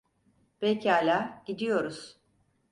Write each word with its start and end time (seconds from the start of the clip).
Pekâlâ, 0.59 1.43
gidiyoruz. 1.45 2.19